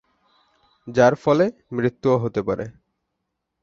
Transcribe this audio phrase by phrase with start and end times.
[0.87, 1.45] যার ফলে
[1.71, 2.65] মৃত্যুও হতে পারে।